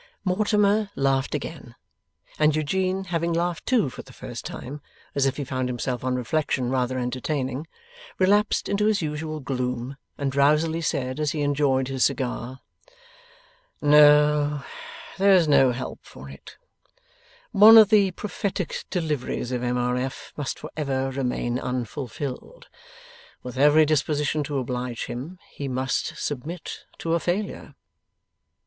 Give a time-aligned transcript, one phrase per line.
[0.25, 1.75] Mortimer laughed again,
[2.39, 4.81] and Eugene, having laughed too for the first time,
[5.13, 7.67] as if he found himself on reflection rather entertaining,
[8.17, 12.61] relapsed into his usual gloom, and drowsily said, as he enjoyed his cigar,
[13.79, 14.63] 'No,
[15.19, 16.57] there is no help for it;
[17.51, 19.77] one of the prophetic deliveries of M.
[19.77, 19.97] R.
[19.97, 20.33] F.
[20.35, 22.69] must for ever remain unfulfilled.
[23.43, 27.75] With every disposition to oblige him, he must submit to a failure.